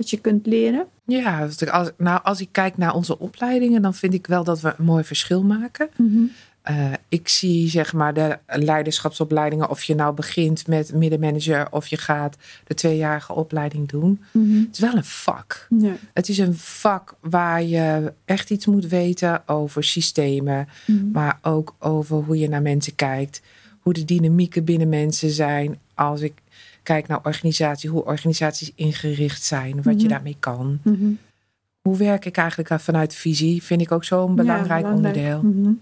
Dat 0.01 0.11
je 0.11 0.21
kunt 0.21 0.47
leren? 0.47 0.87
Ja, 1.07 1.49
als, 1.71 1.91
nou, 1.97 2.21
als 2.23 2.41
ik 2.41 2.49
kijk 2.53 2.77
naar 2.77 2.95
onze 2.95 3.19
opleidingen, 3.19 3.83
dan 3.83 3.95
vind 3.95 4.15
ik 4.15 4.27
wel 4.27 4.45
dat 4.45 4.61
we 4.61 4.75
een 4.77 4.85
mooi 4.85 5.05
verschil 5.05 5.43
maken. 5.43 5.91
Mm 5.97 6.13
-hmm. 6.13 6.31
Uh, 6.71 6.93
ik 7.09 7.29
zie 7.29 7.69
zeg 7.69 7.93
maar 7.93 8.15
de 8.15 8.39
leiderschapsopleidingen, 8.47 9.71
of 9.71 9.83
je 9.83 9.95
nou 9.95 10.15
begint 10.15 10.67
met 10.67 10.95
middenmanager 10.95 11.73
of 11.73 11.87
je 11.87 11.97
gaat 11.97 12.37
de 12.67 12.75
tweejarige 12.75 13.35
opleiding 13.35 13.89
doen. 13.89 14.21
Mm 14.33 14.51
-hmm. 14.51 14.65
Het 14.67 14.75
is 14.75 14.79
wel 14.79 14.95
een 14.95 15.05
vak. 15.05 15.67
Ja. 15.79 15.97
Het 16.13 16.29
is 16.29 16.39
een 16.39 16.57
vak 16.57 17.15
waar 17.21 17.63
je 17.63 18.13
echt 18.25 18.51
iets 18.51 18.67
moet 18.67 18.87
weten 18.87 19.49
over 19.49 19.85
systemen, 19.85 20.69
mm 20.87 20.99
-hmm. 20.99 21.11
maar 21.11 21.39
ook 21.43 21.75
over 21.79 22.17
hoe 22.17 22.39
je 22.39 22.49
naar 22.49 22.63
mensen 22.63 22.95
kijkt, 22.95 23.43
hoe 23.81 23.93
de 23.93 24.05
dynamieken 24.05 24.65
binnen 24.65 24.89
mensen 24.89 25.31
zijn. 25.31 25.79
Als 25.95 26.21
ik 26.21 26.33
kijk 26.83 27.09
naar 27.09 27.21
organisatie, 27.23 27.91
hoe 27.91 28.05
organisaties 28.05 28.73
ingericht 28.75 29.43
zijn, 29.43 29.77
wat 29.77 29.85
mm 29.85 29.93
-hmm. 29.93 30.01
je 30.01 30.09
daarmee 30.09 30.37
kan. 30.41 30.81
Hoe 31.81 31.97
werk 31.97 32.25
ik 32.25 32.37
eigenlijk 32.37 32.81
vanuit 32.81 33.15
visie? 33.15 33.63
Vind 33.63 33.81
ik 33.81 33.93
ook 33.93 34.05
zo'n 34.05 34.35
belangrijk, 34.35 34.85
ja, 34.85 34.91
belangrijk 34.91 35.25
onderdeel. 35.25 35.75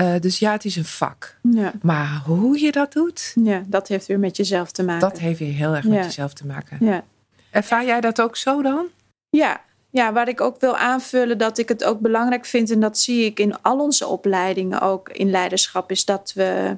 Uh, 0.00 0.20
dus 0.20 0.38
ja, 0.38 0.52
het 0.52 0.64
is 0.64 0.76
een 0.76 0.84
vak. 0.84 1.38
Ja. 1.42 1.72
Maar 1.82 2.22
hoe 2.24 2.58
je 2.60 2.72
dat 2.72 2.92
doet. 2.92 3.32
Ja, 3.42 3.62
dat 3.66 3.88
heeft 3.88 4.06
weer 4.06 4.18
met 4.18 4.36
jezelf 4.36 4.70
te 4.70 4.84
maken. 4.84 5.08
Dat 5.08 5.18
heeft 5.18 5.38
weer 5.38 5.52
heel 5.52 5.74
erg 5.74 5.84
met 5.84 6.04
jezelf 6.04 6.32
te 6.32 6.46
maken. 6.46 6.76
Ja. 6.80 7.04
Ervaar 7.50 7.84
jij 7.84 8.00
dat 8.00 8.20
ook 8.20 8.36
zo 8.36 8.62
dan? 8.62 8.86
Ja. 9.30 9.60
ja, 9.90 10.12
waar 10.12 10.28
ik 10.28 10.40
ook 10.40 10.60
wil 10.60 10.76
aanvullen 10.76 11.38
dat 11.38 11.58
ik 11.58 11.68
het 11.68 11.84
ook 11.84 12.00
belangrijk 12.00 12.46
vind. 12.46 12.70
En 12.70 12.80
dat 12.80 12.98
zie 12.98 13.24
ik 13.24 13.38
in 13.38 13.62
al 13.62 13.78
onze 13.78 14.06
opleidingen 14.06 14.80
ook 14.80 15.08
in 15.08 15.30
leiderschap. 15.30 15.90
Is 15.90 16.04
dat 16.04 16.32
we 16.34 16.76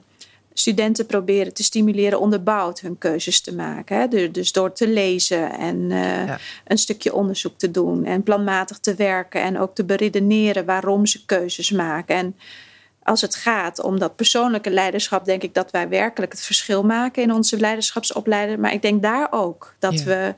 studenten 0.59 1.07
proberen 1.07 1.55
te 1.55 1.63
stimuleren 1.63 2.21
onderbouwd 2.21 2.81
hun 2.81 2.99
keuzes 2.99 3.41
te 3.41 3.55
maken. 3.55 3.99
Hè? 3.99 4.31
Dus 4.31 4.53
door 4.53 4.73
te 4.73 4.89
lezen 4.89 5.53
en 5.59 5.77
uh, 5.77 6.27
ja. 6.27 6.39
een 6.65 6.79
stukje 6.79 7.15
onderzoek 7.15 7.59
te 7.59 7.71
doen. 7.71 8.05
En 8.05 8.23
planmatig 8.23 8.79
te 8.79 8.95
werken. 8.95 9.43
En 9.43 9.59
ook 9.59 9.75
te 9.75 9.85
beredeneren 9.85 10.65
waarom 10.65 11.07
ze 11.07 11.25
keuzes 11.25 11.71
maken. 11.71 12.17
En 12.17 12.37
als 13.03 13.21
het 13.21 13.35
gaat 13.35 13.83
om 13.83 13.99
dat 13.99 14.17
persoonlijke 14.17 14.71
leiderschap, 14.71 15.25
denk 15.25 15.43
ik 15.43 15.55
dat 15.55 15.71
wij 15.71 15.89
werkelijk 15.89 16.33
het 16.33 16.43
verschil 16.43 16.85
maken 16.85 17.23
in 17.23 17.33
onze 17.33 17.59
leiderschapsopleiding. 17.59 18.59
Maar 18.59 18.73
ik 18.73 18.83
denk 18.83 19.03
daar 19.03 19.29
ook 19.31 19.75
dat 19.79 19.99
ja. 19.99 20.05
we. 20.05 20.35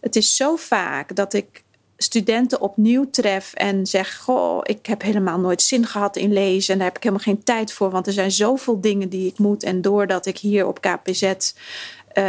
Het 0.00 0.16
is 0.16 0.36
zo 0.36 0.56
vaak 0.56 1.16
dat 1.16 1.34
ik 1.34 1.62
studenten 2.00 2.60
opnieuw 2.60 3.10
tref 3.10 3.52
en 3.54 3.86
zeg: 3.86 4.16
Goh, 4.16 4.60
ik 4.62 4.86
heb 4.86 5.02
helemaal 5.02 5.38
nooit 5.38 5.62
zin 5.62 5.86
gehad 5.86 6.16
in 6.16 6.32
lezen 6.32 6.72
en 6.72 6.78
daar 6.78 6.88
heb 6.88 6.96
ik 6.96 7.02
helemaal 7.02 7.24
geen 7.24 7.44
tijd 7.44 7.72
voor, 7.72 7.90
want 7.90 8.06
er 8.06 8.12
zijn 8.12 8.30
zoveel 8.30 8.80
dingen 8.80 9.08
die 9.08 9.26
ik 9.26 9.38
moet. 9.38 9.62
En 9.62 9.82
doordat 9.82 10.26
ik 10.26 10.38
hier 10.38 10.66
op 10.66 10.80
KPZ 10.80 11.32
uh, 12.18 12.24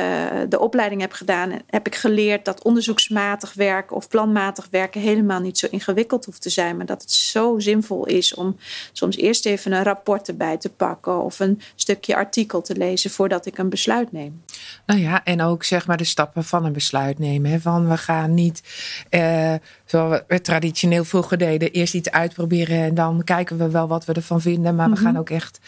de 0.49 0.59
opleiding 0.59 1.01
heb 1.01 1.11
gedaan, 1.11 1.51
heb 1.67 1.87
ik 1.87 1.95
geleerd 1.95 2.45
dat 2.45 2.63
onderzoeksmatig 2.63 3.53
werken 3.53 3.95
of 3.95 4.07
planmatig 4.07 4.67
werken 4.71 5.01
helemaal 5.01 5.39
niet 5.39 5.57
zo 5.57 5.67
ingewikkeld 5.71 6.25
hoeft 6.25 6.41
te 6.41 6.49
zijn. 6.49 6.77
Maar 6.77 6.85
dat 6.85 7.01
het 7.01 7.11
zo 7.11 7.59
zinvol 7.59 8.05
is 8.05 8.33
om 8.33 8.57
soms 8.91 9.17
eerst 9.17 9.45
even 9.45 9.71
een 9.71 9.83
rapport 9.83 10.27
erbij 10.27 10.57
te 10.57 10.69
pakken 10.69 11.23
of 11.23 11.39
een 11.39 11.61
stukje 11.75 12.15
artikel 12.15 12.61
te 12.61 12.75
lezen 12.75 13.11
voordat 13.11 13.45
ik 13.45 13.57
een 13.57 13.69
besluit 13.69 14.11
neem. 14.11 14.43
Nou 14.85 14.99
ja, 14.99 15.23
en 15.23 15.41
ook 15.41 15.63
zeg 15.63 15.87
maar 15.87 15.97
de 15.97 16.03
stappen 16.03 16.43
van 16.43 16.65
een 16.65 16.73
besluit 16.73 17.19
nemen. 17.19 17.51
Hè? 17.51 17.59
Van 17.59 17.89
we 17.89 17.97
gaan 17.97 18.33
niet, 18.33 18.63
uh, 19.09 19.53
zoals 19.85 20.21
we 20.27 20.41
traditioneel 20.41 21.03
vroeger 21.03 21.37
deden, 21.37 21.71
eerst 21.71 21.93
iets 21.93 22.11
uitproberen 22.11 22.77
en 22.77 22.95
dan 22.95 23.23
kijken 23.23 23.57
we 23.57 23.69
wel 23.69 23.87
wat 23.87 24.05
we 24.05 24.13
ervan 24.13 24.41
vinden. 24.41 24.75
Maar 24.75 24.87
mm 24.87 24.93
-hmm. 24.93 25.03
we 25.03 25.09
gaan 25.09 25.17
ook 25.17 25.29
echt 25.29 25.59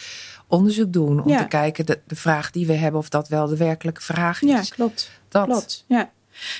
onderzoek 0.51 0.93
doen 0.93 1.23
om 1.23 1.29
ja. 1.29 1.37
te 1.37 1.47
kijken 1.47 1.85
de, 1.85 1.99
de 2.07 2.15
vraag 2.15 2.51
die 2.51 2.67
we 2.67 2.73
hebben 2.73 2.99
of 2.99 3.09
dat 3.09 3.27
wel 3.27 3.47
de 3.47 3.57
werkelijke 3.57 4.01
vraag 4.01 4.41
is. 4.41 4.49
Ja, 4.49 4.75
klopt. 4.75 5.11
Dat. 5.29 5.45
Klopt. 5.45 5.85
Ja. 5.87 6.11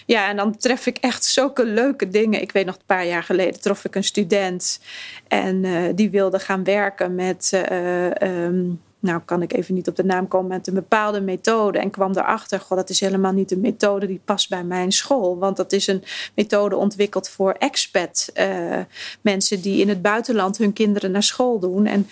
Ja, 0.06 0.30
en 0.30 0.36
dan 0.36 0.58
tref 0.58 0.86
ik 0.86 0.98
echt 0.98 1.26
zulke 1.26 1.66
leuke 1.66 2.10
dingen. 2.10 2.42
Ik 2.42 2.52
weet 2.52 2.66
nog 2.66 2.76
een 2.76 2.86
paar 2.86 3.06
jaar 3.06 3.24
geleden 3.24 3.62
trof 3.62 3.86
ik 3.86 3.96
een 3.96 4.04
student 4.04 4.80
en 5.28 5.64
uh, 5.64 5.90
die 5.96 6.10
wilde 6.10 6.40
gaan 6.40 6.64
werken 6.64 7.16
met. 7.16 7.52
Uh, 7.72 8.06
um, 8.06 8.82
nou 9.00 9.22
kan 9.26 9.42
ik 9.42 9.54
even 9.54 9.74
niet 9.74 9.88
op 9.88 9.96
de 9.96 10.04
naam 10.04 10.28
komen, 10.28 10.48
met 10.48 10.68
een 10.68 10.74
bepaalde 10.74 11.22
methode. 11.22 11.80
En 11.80 11.90
kwam 11.90 12.12
erachter, 12.12 12.60
goh, 12.60 12.78
dat 12.78 12.90
is 12.90 13.00
helemaal 13.00 13.32
niet 13.32 13.52
een 13.52 13.60
methode 13.60 14.08
die 14.08 14.22
past 14.26 14.50
bij 14.50 14.64
mijn 14.64 14.92
school. 14.92 15.38
Want 15.38 15.58
dat 15.58 15.72
is 15.72 15.88
een 15.88 16.04
methode 16.36 16.76
ontwikkeld 16.76 17.30
voor 17.30 17.52
expat 17.52 18.30
uh, 18.36 18.80
mensen 19.22 19.62
die 19.62 19.82
in 19.82 19.90
het 19.90 20.02
buitenland 20.02 20.58
hun 20.58 20.74
kinderen 20.74 21.12
naar 21.12 21.24
school 21.24 21.60
doen. 21.60 21.86
En 21.86 22.08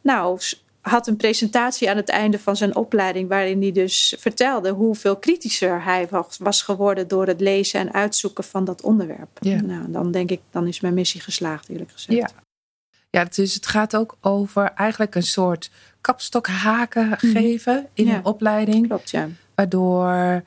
nou, 0.00 0.38
had 0.84 1.06
een 1.06 1.16
presentatie 1.16 1.90
aan 1.90 1.96
het 1.96 2.08
einde 2.08 2.38
van 2.38 2.56
zijn 2.56 2.76
opleiding. 2.76 3.28
waarin 3.28 3.62
hij 3.62 3.72
dus 3.72 4.14
vertelde 4.18 4.70
hoeveel 4.70 5.16
kritischer 5.16 5.84
hij 5.84 6.08
was 6.38 6.62
geworden. 6.62 7.08
door 7.08 7.26
het 7.26 7.40
lezen 7.40 7.80
en 7.80 7.92
uitzoeken 7.92 8.44
van 8.44 8.64
dat 8.64 8.82
onderwerp. 8.82 9.38
Ja. 9.40 9.60
Nou, 9.60 9.90
dan 9.90 10.10
denk 10.10 10.30
ik, 10.30 10.40
dan 10.50 10.66
is 10.66 10.80
mijn 10.80 10.94
missie 10.94 11.20
geslaagd, 11.20 11.68
eerlijk 11.68 11.90
gezegd. 11.90 12.18
Ja. 12.18 12.42
Ja, 13.10 13.24
dus 13.24 13.54
het 13.54 13.66
gaat 13.66 13.96
ook 13.96 14.16
over 14.20 14.72
eigenlijk 14.74 15.14
een 15.14 15.22
soort 15.22 15.70
kapstokhaken 16.00 17.08
mhm. 17.08 17.16
geven 17.16 17.86
in 17.92 18.06
ja. 18.06 18.14
een 18.14 18.24
opleiding. 18.24 18.86
Klopt, 18.86 19.10
ja. 19.10 19.28
Waardoor 19.54 20.42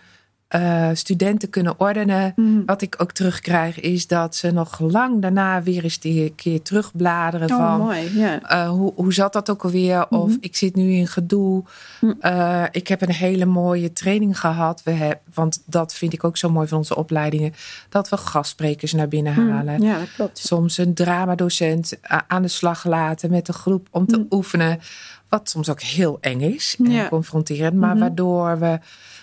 uh, 0.56 0.89
studenten 0.94 1.50
kunnen 1.50 1.80
ordenen. 1.80 2.34
Mm. 2.36 2.63
Wat 2.66 2.82
ik 2.82 2.96
ook 2.98 3.12
terugkrijg 3.12 3.80
is 3.80 4.08
dat 4.08 4.36
ze 4.36 4.51
nog 4.51 4.80
lang 4.80 5.22
daarna 5.22 5.63
weer 5.63 5.84
eens 5.84 6.00
die 6.00 6.34
keer 6.36 6.62
terugbladeren. 6.62 7.51
Oh, 7.51 7.58
van 7.58 7.80
mooi, 7.80 8.10
uh, 8.16 8.70
hoe, 8.70 8.94
hoe 8.96 9.13
zat 9.13 9.34
dat 9.34 9.50
ook 9.50 9.63
alweer? 9.63 10.06
Mm. 10.10 10.20
Of 10.20 10.38
ik 10.39 10.56
zit 10.56 10.75
nu 10.75 10.92
in 10.92 11.08
gedoe. 11.08 11.63
Mm. 12.01 12.16
Uh, 12.22 12.63
ik 12.72 12.88
heb 12.88 13.01
een 13.01 13.12
hele 13.12 13.46
mooie 13.46 13.94
training 13.94 14.39
gehad. 14.39 14.82
We 14.84 14.92
heb, 14.92 15.22
want 15.34 15.62
dat 15.66 15.94
vind 15.94 16.13
ik 16.13 16.24
ook 16.24 16.38
zo 16.38 16.50
mooi 16.50 16.68
van 16.68 16.77
onze 16.77 16.96
opleidingen. 16.96 17.54
Dat 17.89 18.10
we 18.10 18.18
gastsprekers 18.18 18.94
naar 18.94 19.08
binnen 19.08 19.34
halen. 19.34 19.82
Ja, 19.82 20.00
dat 20.00 20.13
klopt. 20.16 20.38
Soms 20.38 20.77
een 20.77 20.94
dramadocent 20.94 21.98
aan 22.27 22.42
de 22.42 22.48
slag 22.48 22.86
laten 22.86 23.30
met 23.30 23.48
een 23.48 23.54
groep 23.54 23.88
om 23.92 24.06
te 24.06 24.25
oefenen. 24.30 24.80
Wat 25.29 25.50
soms 25.50 25.69
ook 25.69 25.81
heel 25.81 26.17
eng 26.22 26.39
is 26.39 26.75
en 26.79 26.91
ja. 26.91 27.10
confronterend. 27.10 27.75
Maar 27.75 27.91
-hmm. 27.91 28.00
waardoor 28.00 28.60
we 28.60 28.79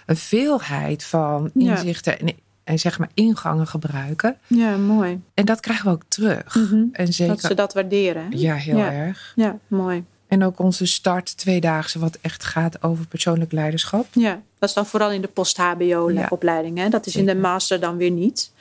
een 0.06 0.16
veelheid 0.16 1.04
van 1.04 1.50
inzichten 1.54 2.18
en, 2.18 2.34
en 2.64 2.78
zeg 2.78 2.98
maar 2.98 3.10
ingangen 3.14 3.66
gebruiken. 3.66 4.36
Ja, 4.46 4.76
mooi. 4.76 5.20
En 5.34 5.44
dat 5.44 5.60
krijgen 5.60 5.84
we 5.84 5.90
ook 5.90 6.04
terug. 6.08 6.54
Mm 6.54 6.66
-hmm. 6.66 6.88
en 6.92 7.12
zeker, 7.12 7.34
dat 7.34 7.44
ze 7.44 7.54
dat 7.54 7.74
waarderen. 7.74 8.26
Ja, 8.38 8.54
heel 8.54 8.78
erg. 8.78 9.32
Ja, 9.36 9.58
mooi. 9.66 10.04
En 10.28 10.44
ook 10.44 10.58
onze 10.58 10.86
start 10.86 11.36
tweedaagse, 11.36 11.98
wat 11.98 12.18
echt 12.20 12.44
gaat 12.44 12.82
over 12.82 13.06
persoonlijk 13.06 13.52
leiderschap. 13.52 14.06
Ja, 14.12 14.42
dat 14.58 14.68
is 14.68 14.74
dan 14.74 14.86
vooral 14.86 15.10
in 15.10 15.20
de 15.20 15.28
post-HBO-opleiding. 15.28 16.78
Ja, 16.78 16.88
dat 16.88 17.06
is 17.06 17.16
in 17.16 17.26
de 17.26 17.34
master 17.34 17.80
dan 17.80 17.96
weer 17.96 18.10
niet. 18.10 18.52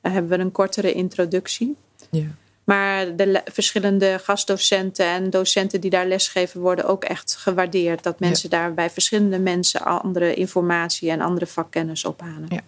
Dan 0.00 0.12
hebben 0.12 0.30
we 0.30 0.44
een 0.44 0.52
kortere 0.52 0.92
introductie. 0.92 1.76
Ja. 2.10 2.26
Maar 2.64 3.16
de 3.16 3.42
verschillende 3.52 4.20
gastdocenten 4.22 5.06
en 5.06 5.30
docenten 5.30 5.80
die 5.80 5.90
daar 5.90 6.06
lesgeven 6.06 6.60
worden 6.60 6.84
ook 6.84 7.04
echt 7.04 7.36
gewaardeerd. 7.36 8.02
Dat 8.02 8.20
mensen 8.20 8.48
ja. 8.50 8.58
daar 8.58 8.74
bij 8.74 8.90
verschillende 8.90 9.38
mensen 9.38 9.84
andere 9.84 10.34
informatie 10.34 11.10
en 11.10 11.20
andere 11.20 11.46
vakkennis 11.46 12.04
ophalen. 12.04 12.46
Ja. 12.48 12.60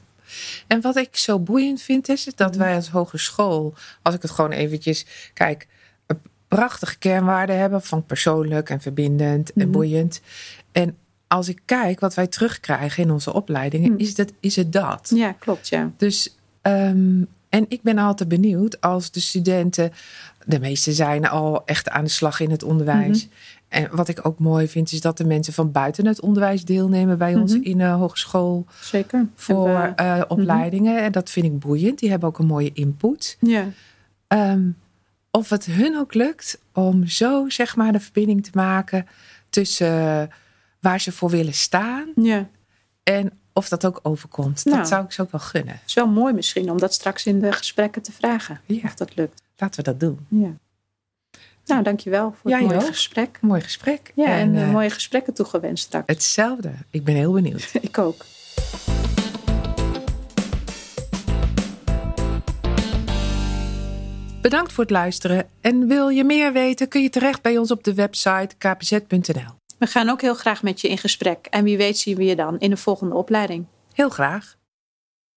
En 0.67 0.81
wat 0.81 0.97
ik 0.97 1.17
zo 1.17 1.38
boeiend 1.38 1.83
vind 1.83 2.09
is 2.09 2.25
dat 2.35 2.53
mm. 2.53 2.59
wij 2.59 2.75
als 2.75 2.88
hogeschool, 2.88 3.75
als 4.03 4.15
ik 4.15 4.23
het 4.23 4.31
gewoon 4.31 4.53
eventjes 4.53 5.07
kijk, 5.35 5.67
een 6.07 6.21
prachtige 6.49 6.99
kernwaarden 6.99 7.59
hebben 7.59 7.83
van 7.83 8.07
persoonlijk 8.07 8.71
en 8.71 8.81
verbindend 8.81 9.50
mm. 9.55 9.62
en 9.62 9.71
boeiend. 9.71 10.21
En 10.73 10.97
als 11.26 11.49
ik 11.49 11.61
kijk 11.65 12.00
wat 12.00 12.15
wij 12.15 12.26
terugkrijgen 12.26 13.03
in 13.03 13.11
onze 13.11 13.33
opleidingen, 13.33 13.91
mm. 13.91 13.99
is, 13.99 14.15
dat, 14.15 14.33
is 14.41 14.57
het 14.57 14.73
dat. 14.73 15.12
Ja, 15.15 15.33
klopt, 15.33 15.69
ja. 15.69 15.91
Dus 15.97 16.37
um, 16.62 17.29
en 17.57 17.65
ik 17.69 17.83
ben 17.83 17.99
altijd 17.99 18.29
benieuwd 18.29 18.81
als 18.81 19.11
de 19.11 19.21
studenten, 19.21 19.93
de 20.45 20.61
meeste 20.61 20.93
zijn 20.93 21.29
al 21.29 21.65
echt 21.65 21.89
aan 21.89 22.05
de 22.05 22.11
slag 22.11 22.41
in 22.41 22.51
het 22.51 22.63
onderwijs. 22.63 23.25
Mm 23.25 23.31
-hmm. 23.31 23.55
En 23.69 23.97
wat 23.97 24.09
ik 24.09 24.27
ook 24.27 24.39
mooi 24.39 24.69
vind, 24.69 24.93
is 24.93 25.01
dat 25.01 25.17
de 25.17 25.25
mensen 25.25 25.53
van 25.53 25.73
buiten 25.73 26.07
het 26.07 26.21
onderwijs 26.21 26.65
deelnemen 26.65 27.19
bij 27.19 27.29
mm 27.29 27.35
-hmm. 27.35 27.43
ons 27.43 27.55
in 27.55 27.79
de 27.79 27.85
hogeschool. 27.85 28.67
Zeker. 28.81 29.27
Voor 29.35 29.65
we, 29.65 29.93
uh, 30.01 30.23
opleidingen. 30.29 30.91
Mm 30.91 30.97
-hmm. 30.97 31.07
En 31.07 31.13
dat 31.13 31.31
vind 31.31 31.47
ik 31.47 31.59
boeiend. 31.59 31.99
Die 31.99 32.11
hebben 32.11 32.29
ook 32.29 32.39
een 32.39 32.47
mooie 32.47 32.71
input. 32.73 33.37
Ja. 33.41 33.69
Um, 34.29 34.77
of 35.31 35.51
het 35.51 35.65
hun 35.65 35.97
ook 35.97 36.15
lukt 36.15 36.61
om 36.73 37.07
zo 37.07 37.49
zeg 37.49 37.77
maar 37.77 37.93
de 37.93 38.01
verbinding 38.01 38.45
te 38.45 38.51
maken 38.55 39.07
tussen 39.49 39.93
uh, 39.93 40.23
waar 40.81 41.01
ze 41.01 41.13
voor 41.13 41.31
willen 41.31 41.55
staan. 41.55 42.09
Ja. 42.17 42.49
En 43.03 43.33
of 43.57 43.69
dat 43.69 43.87
ook 43.87 44.01
overkomt. 44.03 44.65
Nou, 44.65 44.79
dat 44.79 44.89
zou 44.89 45.05
ik 45.05 45.13
ze 45.13 45.23
ook 45.23 45.31
wel 45.31 45.41
gunnen. 45.41 45.75
Het 45.75 45.83
is 45.87 45.95
wel 45.95 46.07
mooi 46.07 46.35
misschien 46.35 46.71
om 46.71 46.79
dat 46.79 46.95
straks 46.95 47.27
in 47.27 47.41
de 47.41 47.53
gesprekken 47.53 48.03
te 48.03 48.13
vragen. 48.13 48.61
Ja. 48.65 48.81
Of 48.85 48.95
dat 48.95 49.17
lukt. 49.17 49.43
laten 49.57 49.85
we 49.85 49.91
dat 49.91 50.01
doen. 50.01 50.27
Ja. 50.29 50.51
Nou, 51.65 51.83
dankjewel 51.83 52.35
voor 52.41 52.51
het 52.51 52.61
mooie 52.61 52.81
gesprek. 52.81 53.39
Mooi 53.41 53.61
gesprek. 53.61 54.13
Ja, 54.15 54.27
en, 54.27 54.55
eh, 54.55 54.63
eh, 54.63 54.73
mooie 54.73 54.91
gesprekken 54.91 55.35
toegewenst 55.35 55.85
straks. 55.85 56.07
Hetzelfde. 56.07 56.73
Ik 56.91 57.05
ben 57.05 57.15
heel 57.15 57.33
benieuwd. 57.33 57.71
Ik 57.81 57.99
ook. 57.99 58.25
Bedankt 64.41 64.73
voor 64.73 64.85
het 64.85 64.93
luisteren. 64.93 65.49
En 65.61 65.87
wil 65.87 66.09
je 66.09 66.25
meer 66.25 66.53
weten, 66.53 66.89
kun 66.89 67.03
je 67.03 67.11
terecht 67.11 67.43
bij 67.43 67.59
ons 67.59 67.71
op 67.71 67.85
de 67.85 67.95
website 67.95 68.57
kpz.nl. 68.59 69.66
We 69.78 69.87
gaan 69.87 70.09
ook 70.09 70.21
heel 70.21 70.35
graag 70.35 70.62
met 70.62 70.80
je 70.80 70.88
in 70.88 70.99
gesprek. 70.99 71.47
En 71.47 71.64
wie 71.64 71.76
weet 71.76 71.99
zien 71.99 72.16
we 72.16 72.25
je 72.25 72.37
dan 72.37 72.59
in 72.59 72.71
de 72.71 72.76
volgende 72.76 73.14
opleiding. 73.14 73.66
Heel 73.92 74.09
graag. 74.09 74.56